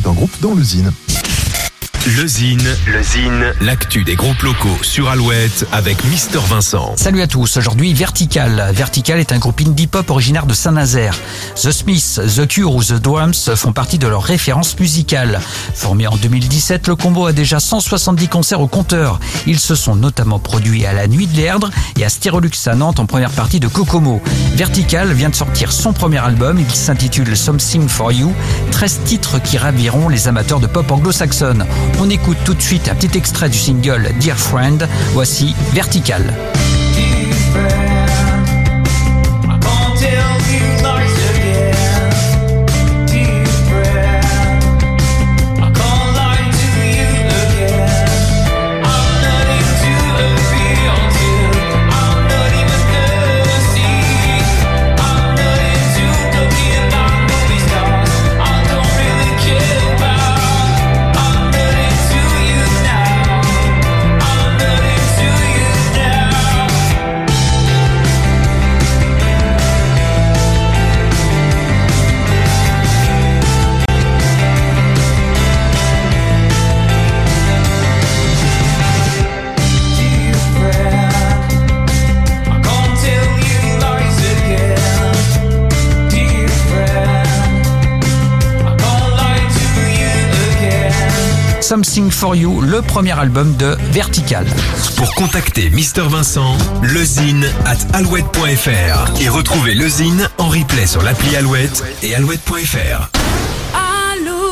d'un 0.00 0.12
groupe 0.12 0.40
dans 0.40 0.54
l'usine. 0.54 0.92
Le 2.14 2.24
Zine, 2.28 2.62
le 2.86 3.02
Zine, 3.02 3.52
l'actu 3.60 4.04
des 4.04 4.14
groupes 4.14 4.40
locaux 4.42 4.78
sur 4.82 5.08
Alouette 5.08 5.66
avec 5.72 6.04
Mister 6.04 6.38
Vincent. 6.38 6.94
Salut 6.96 7.20
à 7.20 7.26
tous, 7.26 7.56
aujourd'hui 7.56 7.94
Vertical. 7.94 8.70
Vertical 8.72 9.18
est 9.18 9.32
un 9.32 9.38
groupe 9.38 9.60
indie 9.66 9.88
pop 9.88 10.08
originaire 10.08 10.46
de 10.46 10.54
Saint-Nazaire. 10.54 11.18
The 11.56 11.72
Smiths, 11.72 12.20
The 12.36 12.46
Cure 12.46 12.72
ou 12.72 12.84
The 12.84 12.92
Drums 12.92 13.52
font 13.56 13.72
partie 13.72 13.98
de 13.98 14.06
leurs 14.06 14.22
références 14.22 14.78
musicales. 14.78 15.40
Formé 15.74 16.06
en 16.06 16.14
2017, 16.14 16.86
le 16.86 16.94
combo 16.94 17.26
a 17.26 17.32
déjà 17.32 17.58
170 17.58 18.28
concerts 18.28 18.60
au 18.60 18.68
compteur. 18.68 19.18
Ils 19.48 19.58
se 19.58 19.74
sont 19.74 19.96
notamment 19.96 20.38
produits 20.38 20.86
à 20.86 20.92
la 20.92 21.08
Nuit 21.08 21.26
de 21.26 21.36
l'Erdre 21.36 21.70
et 21.98 22.04
à 22.04 22.08
Styrolux 22.08 22.52
à 22.66 22.76
Nantes 22.76 23.00
en 23.00 23.06
première 23.06 23.32
partie 23.32 23.58
de 23.58 23.66
Kokomo. 23.66 24.22
Vertical 24.54 25.12
vient 25.12 25.30
de 25.30 25.34
sortir 25.34 25.72
son 25.72 25.92
premier 25.92 26.18
album, 26.18 26.60
il 26.60 26.72
s'intitule 26.72 27.36
Something 27.36 27.88
for 27.88 28.12
You. 28.12 28.32
13 28.70 29.00
titres 29.04 29.42
qui 29.42 29.58
raviront 29.58 30.08
les 30.08 30.28
amateurs 30.28 30.60
de 30.60 30.68
pop 30.68 30.88
anglo-saxonne. 30.88 31.66
On 31.98 32.10
écoute 32.10 32.36
tout 32.44 32.54
de 32.54 32.60
suite 32.60 32.88
un 32.88 32.94
petit 32.94 33.16
extrait 33.16 33.48
du 33.48 33.58
single 33.58 34.12
Dear 34.20 34.36
Friend. 34.36 34.86
Voici 35.12 35.54
Vertical. 35.72 36.22
Something 91.66 92.12
for 92.12 92.36
You, 92.36 92.60
le 92.60 92.80
premier 92.80 93.18
album 93.18 93.56
de 93.56 93.76
Vertical. 93.90 94.46
Pour 94.96 95.12
contacter 95.16 95.68
Mister 95.70 96.02
Vincent, 96.02 96.56
lezine 96.94 97.44
at 97.64 97.78
alouette.fr 97.92 99.20
et 99.20 99.28
retrouver 99.28 99.74
lezine 99.74 100.28
en 100.38 100.48
replay 100.48 100.86
sur 100.86 101.02
l'appli 101.02 101.34
Alouette 101.34 101.82
et 102.04 102.14
alouette.fr. 102.14 103.10
Alouette. 104.14 104.46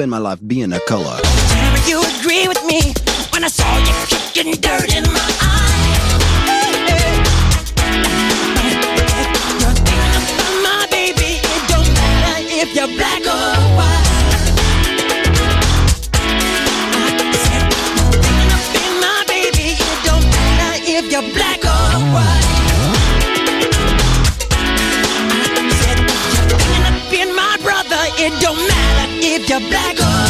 Spend 0.00 0.10
my 0.10 0.16
life 0.16 0.40
being 0.46 0.72
a 0.72 0.80
color. 0.88 1.18
You 1.86 2.00
agree 2.16 2.48
with 2.48 2.64
me 2.64 2.80
when 3.32 3.44
I 3.44 3.48
saw 3.48 3.68
you 3.84 3.92
kicking 4.08 4.52
dirt 4.52 4.96
in 4.96 5.04
my 5.12 5.20
if 12.62 12.74
you're 12.76 12.88
black 12.96 13.20
or 13.20 13.52
white. 13.76 14.06
I 16.96 17.32
said 17.44 17.64
thinking 18.24 18.48
about 18.48 18.96
my 19.04 19.24
baby. 19.28 19.76
It 19.76 19.98
don't 20.08 20.24
matter 20.32 20.72
if 20.96 21.04
you're 21.12 21.28
black 21.36 21.60
or 21.64 22.00
white. 22.14 22.48
It 28.22 28.38
don't 28.42 28.68
matter 28.68 28.89
if 29.18 29.48
you're 29.48 29.60
black 29.60 29.98
or 29.98 30.29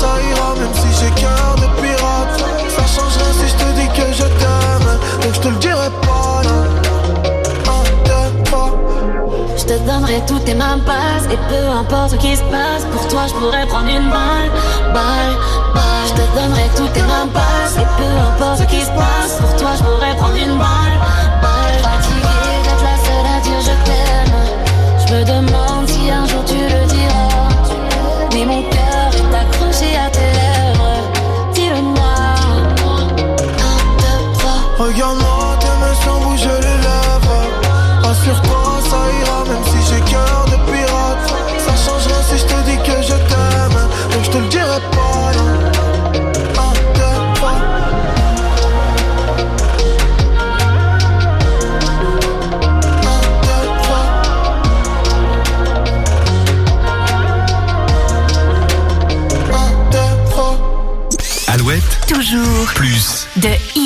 Ça 0.00 0.20
ira, 0.30 0.54
même 0.54 0.74
si 0.74 0.88
j'ai 0.98 1.10
cœur 1.20 1.54
de 1.56 1.80
pirate. 1.80 2.40
Ça 2.68 2.82
change 2.86 3.16
rien 3.16 3.32
si 3.32 3.48
je 3.48 3.54
te 3.54 3.72
dis 3.78 3.88
que 3.88 4.12
je 4.12 4.24
t'aime. 4.24 4.98
Donc 5.22 5.34
je 5.34 5.40
te 5.40 5.48
le 5.48 5.56
dirai 5.56 5.90
pas. 6.02 6.12
Je 9.62 9.68
te 9.68 9.78
donnerai 9.86 10.20
toutes 10.26 10.44
tes 10.44 10.54
mains 10.54 10.80
passes 10.84 11.26
Et 11.30 11.36
peu 11.48 11.68
importe 11.70 12.10
ce 12.10 12.16
qui 12.16 12.34
se 12.34 12.42
passe 12.42 12.84
Pour 12.90 13.06
toi 13.06 13.26
je 13.28 13.34
pourrais 13.34 13.64
prendre 13.66 13.88
une 13.88 14.10
balle 14.10 14.50
Balle, 14.92 15.36
balle 15.72 16.06
Je 16.08 16.12
te 16.14 16.40
donnerai 16.40 16.68
toutes 16.76 16.92
tes 16.92 17.02
mains 17.02 17.28
passes 17.32 17.76
Et 17.76 17.86
peu 17.96 18.10
importe 18.28 18.58
ce 18.58 18.64
qui 18.64 18.80
se 18.80 18.90
passe 18.90 19.38
Pour 19.40 19.56
toi 19.56 19.70
je 19.78 19.84
pourrais 19.84 20.11
Me 35.92 35.96
sens 35.96 36.22
bouger 36.24 36.48
les 36.62 36.78
lèvres. 36.88 37.44
Rassure-toi, 38.02 38.80
ça 38.88 38.96
ira, 39.20 39.44
même 39.44 39.62
si 39.66 39.92
j'ai 39.92 40.00
cœur 40.10 40.46
de 40.46 40.56
pirate. 40.72 41.28
Ça 41.58 41.74
change 41.76 42.06
rien 42.06 42.22
si 42.22 42.38
je 42.38 42.44
te 42.44 42.58
dis 42.64 42.78
que 42.78 43.02
je 43.02 43.12
t'aime. 43.28 43.88
Donc 44.10 44.24
je 44.24 44.30
te 44.30 44.38
le 44.38 44.48
dirai 44.48 44.80
pas, 44.90 45.32
non. 45.36 45.72
Alouette, 61.48 61.82
Toujours 62.08 62.72
plus. 62.74 63.28
de. 63.36 63.81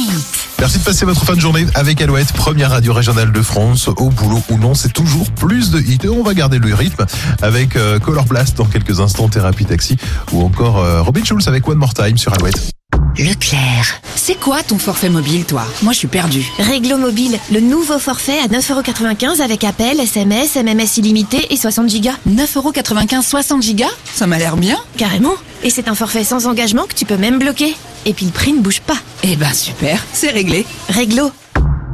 Merci 0.66 0.80
de 0.80 0.84
passer 0.84 1.04
votre 1.04 1.24
fin 1.24 1.36
de 1.36 1.40
journée 1.40 1.64
avec 1.76 2.00
Alouette, 2.00 2.32
première 2.32 2.72
radio 2.72 2.92
régionale 2.92 3.30
de 3.30 3.40
France. 3.40 3.86
Au 3.86 4.10
boulot 4.10 4.42
ou 4.50 4.58
non, 4.58 4.74
c'est 4.74 4.92
toujours 4.92 5.30
plus 5.30 5.70
de 5.70 5.78
hits. 5.78 6.00
Et 6.02 6.08
on 6.08 6.24
va 6.24 6.34
garder 6.34 6.58
le 6.58 6.74
rythme 6.74 7.06
avec 7.40 7.76
euh, 7.76 8.00
Color 8.00 8.24
Blast 8.24 8.56
dans 8.56 8.64
quelques 8.64 8.98
instants, 8.98 9.28
Thérapie 9.28 9.64
Taxi 9.64 9.96
ou 10.32 10.44
encore 10.44 10.78
euh, 10.78 11.02
Robin 11.02 11.22
Schulz 11.22 11.46
avec 11.46 11.68
One 11.68 11.78
More 11.78 11.94
Time 11.94 12.18
sur 12.18 12.34
Alouette. 12.34 12.72
Leclerc. 13.16 14.00
C'est 14.16 14.34
quoi 14.34 14.64
ton 14.64 14.76
forfait 14.78 15.08
mobile, 15.08 15.44
toi? 15.44 15.62
Moi, 15.82 15.92
je 15.92 15.98
suis 15.98 16.08
perdu. 16.08 16.44
Réglo 16.58 16.98
Mobile, 16.98 17.38
le 17.52 17.60
nouveau 17.60 18.00
forfait 18.00 18.40
à 18.40 18.48
9,95€ 18.48 19.40
avec 19.40 19.62
appel, 19.62 20.00
SMS, 20.00 20.56
MMS 20.56 20.96
illimité 20.96 21.46
et 21.50 21.56
60 21.56 21.86
Go. 22.02 22.10
9,95€, 22.28 23.22
60 23.22 23.62
gigas? 23.62 23.86
Ça 24.12 24.26
m'a 24.26 24.38
l'air 24.38 24.56
bien. 24.56 24.78
Carrément. 24.96 25.34
Et 25.62 25.70
c'est 25.70 25.86
un 25.86 25.94
forfait 25.94 26.24
sans 26.24 26.48
engagement 26.48 26.86
que 26.88 26.94
tu 26.94 27.04
peux 27.04 27.16
même 27.16 27.38
bloquer. 27.38 27.76
Et 28.06 28.14
puis 28.14 28.26
le 28.26 28.32
prix 28.32 28.52
ne 28.52 28.60
bouge 28.60 28.80
pas. 28.80 28.96
Eh 29.24 29.36
ben 29.36 29.52
super, 29.52 30.02
c'est 30.12 30.30
réglé. 30.30 30.64
Réglo. 30.88 31.32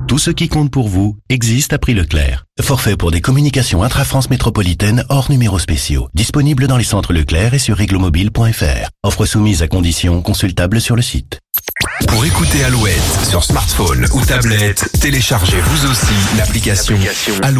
Tout 0.06 0.18
ce 0.18 0.30
qui 0.30 0.48
compte 0.48 0.70
pour 0.70 0.88
vous 0.88 1.16
existe 1.30 1.72
à 1.72 1.78
prix 1.78 1.94
Leclerc. 1.94 2.44
Forfait 2.60 2.96
pour 2.96 3.10
des 3.10 3.22
communications 3.22 3.82
intra-France 3.82 4.28
métropolitaine 4.28 5.04
hors 5.08 5.30
numéros 5.30 5.58
spéciaux. 5.58 6.08
Disponible 6.12 6.66
dans 6.66 6.76
les 6.76 6.84
centres 6.84 7.14
Leclerc 7.14 7.54
et 7.54 7.58
sur 7.58 7.78
réglomobile.fr. 7.78 8.90
Offre 9.02 9.24
soumise 9.24 9.62
à 9.62 9.68
conditions 9.68 10.20
consultables 10.20 10.82
sur 10.82 10.96
le 10.96 11.02
site. 11.02 11.40
Pour 12.08 12.26
écouter 12.26 12.62
Alouette 12.64 13.26
sur 13.28 13.42
smartphone 13.42 14.06
ou 14.12 14.20
tablette, 14.20 14.86
téléchargez 15.00 15.60
vous 15.60 15.90
aussi 15.90 16.36
l'application 16.36 16.96
Alouette. 17.42 17.58